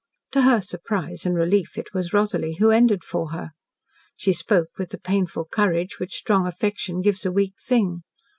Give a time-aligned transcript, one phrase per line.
[0.31, 3.51] To her surprise and relief it was Rosalie who ended for her.
[4.15, 8.01] She spoke with the painful courage which strong affection gives a weak thing.